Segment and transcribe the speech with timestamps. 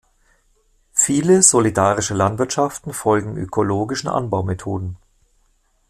[0.93, 4.97] Viele Solidarische Landwirtschaften folgen ökologischen Anbaumethoden.